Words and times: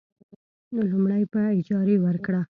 لومړی: 0.89 1.23
په 1.33 1.39
اجارې 1.59 1.95
ورکړه. 2.05 2.41